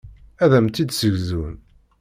Ad 0.43 0.51
am-tt-id-ssegzun. 0.57 1.55